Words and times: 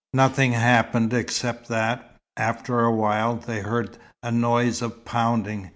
Nothing 0.15 0.53
happened 0.53 1.13
except 1.13 1.67
that, 1.67 2.15
after 2.35 2.79
a 2.79 2.91
while, 2.91 3.35
they 3.35 3.59
heard 3.59 3.99
a 4.23 4.31
noise 4.31 4.81
of 4.81 5.05
pounding. 5.05 5.69